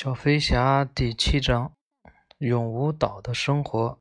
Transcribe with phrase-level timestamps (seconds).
[0.00, 1.76] 小飞侠第七章：
[2.38, 4.00] 永无岛的生活。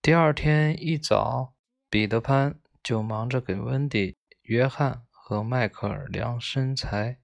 [0.00, 1.52] 第二天一早，
[1.90, 7.18] 彼得潘就忙着给温迪、约翰和迈克尔量身材，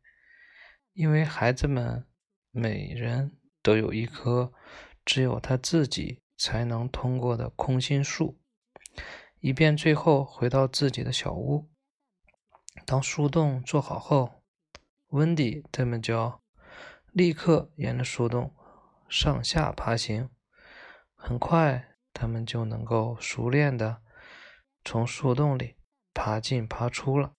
[0.92, 2.06] 因为孩子们
[2.50, 4.52] 每人都有一棵
[5.06, 8.38] 只有他自己才能通过的空心树，
[9.40, 11.70] 以便最后回到自己的小屋。
[12.84, 14.42] 当树洞做好后，
[15.06, 16.38] 温迪他们就。
[17.18, 18.54] 立刻沿着树洞
[19.08, 20.30] 上下爬行，
[21.16, 24.02] 很快他们就能够熟练的
[24.84, 25.74] 从树洞里
[26.14, 27.32] 爬进爬出了。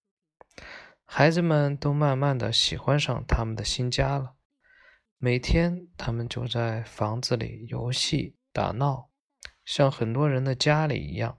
[1.06, 4.34] 孩子们都慢慢的喜欢上他们的新家了。
[5.18, 9.10] 每天，他们就在房子里游戏打闹，
[9.64, 11.38] 像很多人的家里一样。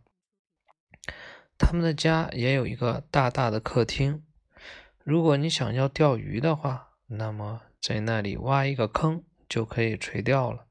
[1.58, 4.24] 他们的家也有一个大大的客厅。
[5.04, 7.60] 如果你想要钓鱼的话，那么。
[7.80, 10.66] 在那里挖一个坑就可以垂钓了。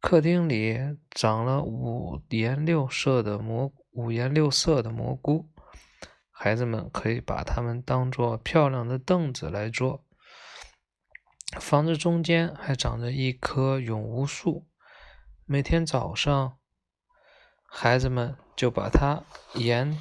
[0.00, 0.78] 客厅里
[1.10, 5.50] 长了五颜六色的蘑五颜六色的蘑菇，
[6.30, 10.04] 孩子们可以把它们当做漂亮的凳子来坐。
[11.58, 14.66] 房子中间还长着一棵永无树，
[15.44, 16.58] 每天早上，
[17.66, 19.24] 孩子们就把它
[19.54, 20.00] 沿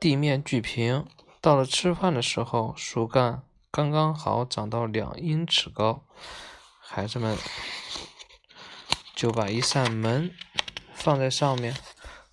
[0.00, 1.06] 地面锯平。
[1.40, 3.44] 到了吃饭的时候，树干。
[3.74, 6.06] 刚刚好长到两英尺高，
[6.78, 7.36] 孩子们
[9.16, 10.30] 就把一扇门
[10.92, 11.74] 放在上面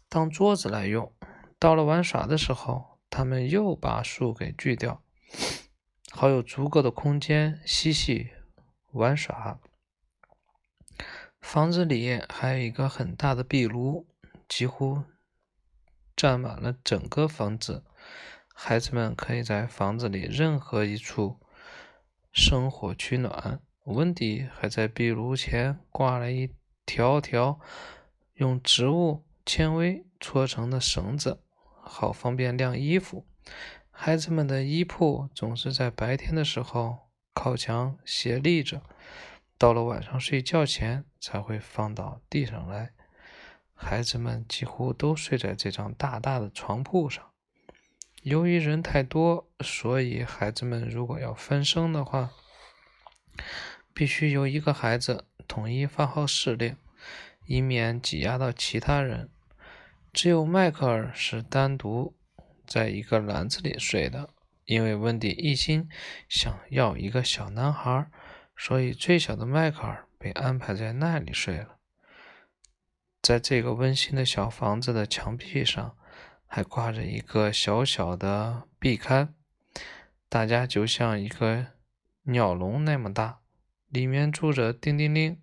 [0.08, 1.12] 当桌子来用。
[1.58, 5.02] 到了玩耍的时候，他们又把树给锯掉，
[6.12, 8.30] 好有足够的空间嬉戏
[8.92, 9.60] 玩耍。
[11.40, 14.08] 房子里还有一个很大的壁炉，
[14.48, 15.06] 几乎
[16.16, 17.84] 占满了整个房子。
[18.64, 21.40] 孩子们可以在房子里任何一处
[22.32, 23.60] 生火取暖。
[23.86, 26.54] 温迪还在壁炉前挂了一
[26.86, 27.60] 条条
[28.36, 31.42] 用植物纤维搓成的绳子，
[31.82, 33.26] 好方便晾衣服。
[33.90, 38.84] 孩子们的衣铺总是在白天的时候靠墙斜立着，
[39.58, 42.92] 到了晚上睡觉前才会放到地上来。
[43.74, 47.31] 孩子们几乎都睡在这张大大的床铺上。
[48.22, 52.30] 由于人太多，所以孩子们如果要分生的话，
[53.96, 56.78] 必须由一个孩子统一发号施令，
[57.48, 59.32] 以免挤压到其他人。
[60.14, 62.16] 只有迈克尔是单独
[62.68, 64.30] 在一个篮子里睡的，
[64.66, 65.90] 因为温迪一心
[66.30, 68.12] 想要一个小男孩，
[68.56, 71.80] 所以最小的迈克尔被安排在那里睡了。
[73.20, 75.98] 在这个温馨的小房子的墙壁上。
[76.54, 79.30] 还挂着一个小小的壁龛，
[80.28, 81.68] 大家就像一个
[82.24, 83.40] 鸟笼那么大，
[83.88, 85.42] 里面住着叮叮铃。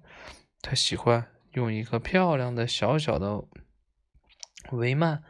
[0.60, 3.42] 他喜欢用一个漂亮的小小的
[4.70, 5.22] 帷幔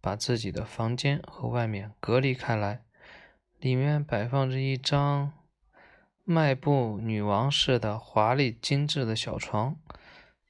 [0.00, 2.84] 把自己的房间和外面隔离开来，
[3.58, 5.32] 里面摆放着一张
[6.22, 9.74] 迈步女王式的华丽精致的小床，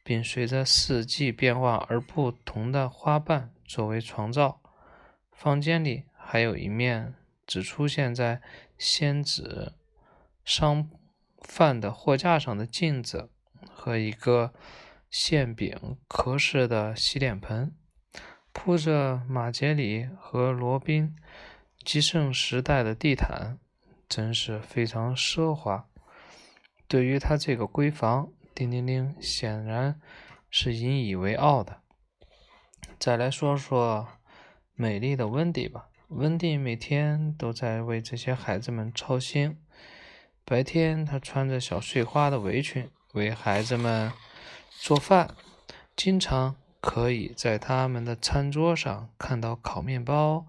[0.04, 4.60] 并随着四季变化而不同的花瓣作为床罩。
[5.36, 7.14] 房间里还有一面
[7.47, 8.41] 只出现在
[8.78, 9.74] 仙子
[10.42, 10.91] 商
[11.42, 13.28] 贩的货架上的镜子，
[13.70, 14.54] 和一个
[15.10, 17.76] 馅饼壳式的洗脸盆，
[18.54, 21.14] 铺着马杰里和罗宾
[21.84, 23.58] 极盛时代的地毯，
[24.08, 25.86] 真是非常奢华。
[26.88, 30.00] 对于他这个闺房，叮叮铃显然
[30.48, 31.82] 是引以为傲的。
[32.98, 34.08] 再来说说。
[34.78, 39.56] 美丽的温迪吧，温迪每天都在为这些孩子们操心。
[40.44, 44.12] 白天，她穿着小碎花的围裙为孩子们
[44.78, 45.34] 做饭，
[45.97, 50.44] 经常可以在他们的餐桌上看到烤面包、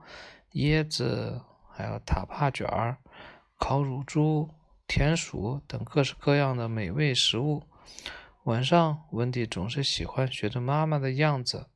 [0.55, 2.97] 椰子，还有塔帕卷儿、
[3.57, 4.49] 烤乳猪、
[4.89, 7.63] 田鼠等各式各样的美味食物。
[8.43, 11.67] 晚上，温迪总是喜欢学着妈妈的样子。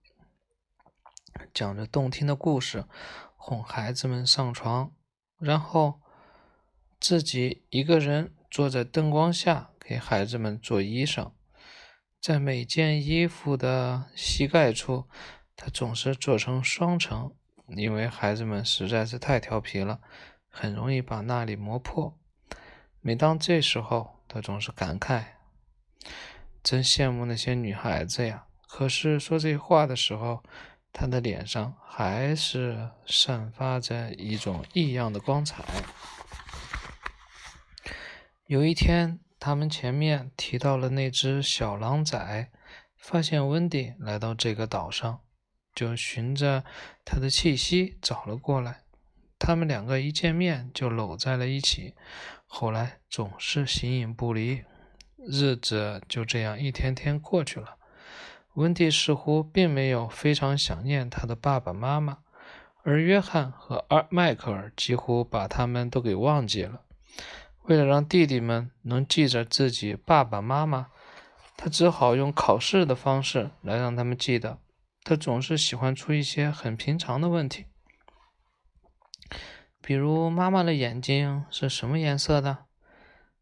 [1.54, 2.86] 讲着动听的故事，
[3.36, 4.92] 哄孩子们上床，
[5.38, 6.02] 然后
[7.00, 11.32] 自己一个人坐在灯光下给孩子们做衣裳。
[12.20, 15.08] 在每件衣服的膝盖处，
[15.56, 17.34] 他总是做成双层，
[17.68, 20.00] 因为孩子们实在是太调皮了，
[20.48, 22.18] 很容易把那里磨破。
[23.00, 25.24] 每当这时候，他总是感慨
[26.62, 30.44] ：“真羡慕那些女孩子呀！”可是说这话的时候，
[30.94, 35.64] 他的脸上还是散发着一种异样的光彩。
[38.46, 42.52] 有一天，他们前面提到了那只小狼崽，
[42.98, 45.22] 发现温迪来到这个岛上，
[45.74, 46.66] 就循着
[47.06, 48.82] 他的气息找了过来。
[49.40, 51.96] 他们两个一见面就搂在了一起，
[52.46, 54.64] 后来总是形影不离。
[55.18, 57.78] 日子就这样一天天过去了。
[58.56, 62.18] 温蒂似乎并没有非常想念他的爸爸妈妈，
[62.84, 66.82] 而约翰和二迈克尔几乎把他们都给忘记了。
[67.64, 70.88] 为了让弟弟们能记着自己爸爸妈妈，
[71.56, 74.60] 他只好用考试的方式来让他们记得。
[75.04, 77.66] 他总是喜欢出一些很平常的问题，
[79.82, 82.66] 比如妈妈的眼睛是什么颜色的？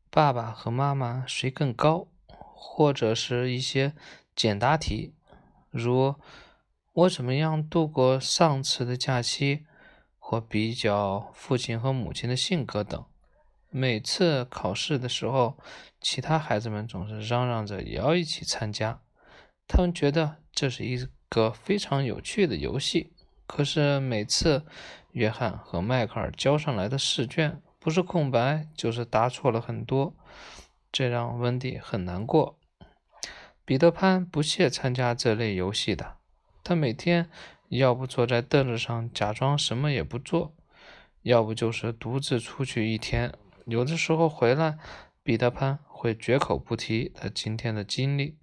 [0.10, 2.08] 爸爸和妈妈谁更高？
[2.28, 3.94] 或者是一些
[4.40, 5.14] 简答题，
[5.70, 6.16] 如
[6.94, 9.66] 我怎么样度过上次的假期，
[10.18, 13.04] 或比较父亲和母亲的性格等。
[13.70, 15.58] 每次考试的时候，
[16.00, 19.02] 其他孩子们总是嚷嚷着也要一起参加，
[19.68, 23.12] 他们觉得这是一个非常有趣的游戏。
[23.46, 24.66] 可是每次
[25.12, 27.62] 约翰和迈克尔交上来的试卷。
[27.78, 30.14] 不是空白，就是答错了很多，
[30.94, 32.59] 这让温蒂很难过。
[33.70, 36.16] 彼得潘不屑参加这类游戏的，
[36.64, 37.30] 他每天
[37.68, 40.56] 要不坐在凳子上假装什么也不做，
[41.22, 43.32] 要不就是独自出去一天。
[43.68, 44.80] 有的时候回来，
[45.22, 48.40] 彼得潘会绝口不提他今天的经历，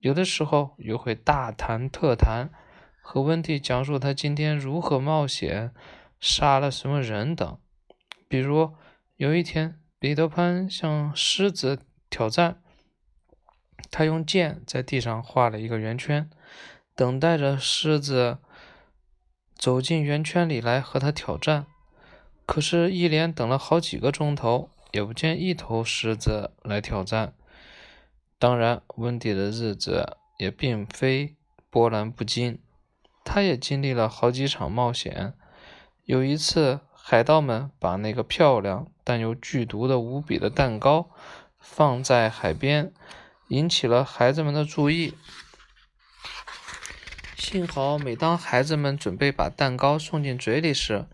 [0.00, 2.50] 有的时候又会大谈特谈，
[3.00, 5.72] 和温蒂讲述他今天如何冒险，
[6.18, 7.60] 杀了什么人等。
[8.26, 8.74] 比如
[9.14, 11.78] 有一天，彼得潘向狮子
[12.10, 12.60] 挑战，
[13.90, 16.28] 他用剑在地上画了一个圆圈，
[16.94, 18.38] 等待着狮子
[19.56, 21.66] 走进圆圈里来和他挑战。
[22.46, 27.34] 可是，一连等了好几个钟头，也不见一头狮子来挑战。
[28.38, 31.36] 当然，温迪的日子也并非
[31.70, 32.58] 波澜不惊，
[33.24, 35.34] 他也经历了好几场冒险。
[36.04, 36.80] 有一次。
[37.00, 41.08] 海盗们把那个漂亮但又剧毒的无比的蛋糕
[41.58, 42.92] 放在海边，
[43.48, 45.14] 引起了孩子们的注意。
[47.36, 51.06] 幸好，每当孩子们准备把蛋糕送进嘴里时，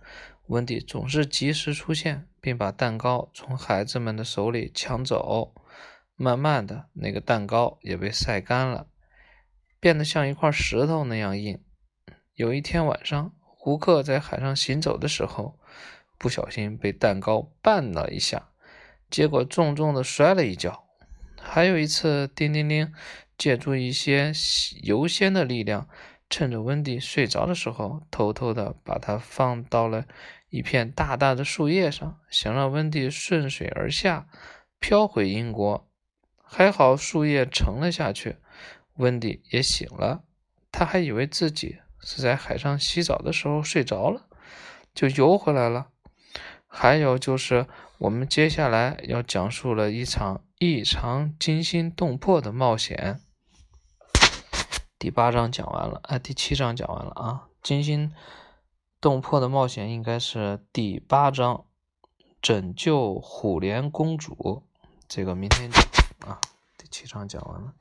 [0.47, 5.55] 温迪总是及时出现，并把蛋糕从孩子们的手里抢走。
[6.17, 8.87] 慢慢的，那个蛋糕也被晒干了，
[9.81, 11.63] 变得像一块石头那样硬。
[12.35, 15.59] 有一天晚上，胡克在海上行走的时候。
[16.17, 18.49] 不小心被蛋糕绊了一下，
[19.11, 20.84] 结果重重的摔了一跤。
[21.55, 22.93] 还有一次，叮叮铃
[23.39, 24.33] 借助一些
[24.83, 25.89] 油仙的力量，
[26.29, 30.05] 趁着温蒂睡着的时候，偷偷的把它放到了
[30.49, 34.27] 一片大大的树叶上，想让温蒂顺水而下，
[34.81, 35.89] 飘回英国。
[36.43, 38.39] 还好树叶沉了下去，
[38.95, 40.25] 温迪也醒了。
[40.73, 44.27] 他还以为自己是在海上洗澡的时候睡着了，
[44.93, 45.87] 就游回来了。
[46.67, 47.69] 还有就是，
[47.99, 53.21] 我们接下来要讲述了一场异常惊心动魄的冒险。
[54.99, 58.13] 第八章讲完了，啊，第七章讲完了啊，惊心
[59.01, 61.67] 动魄的冒险应该是第八章，
[62.43, 64.65] 拯救虎莲公主。
[65.07, 66.41] 这个明天讲啊，
[66.77, 67.75] 第七章讲完了。